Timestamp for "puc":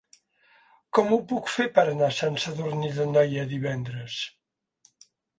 1.31-1.49